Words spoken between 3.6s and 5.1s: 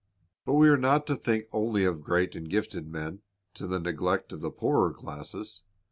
the neglect of the poorer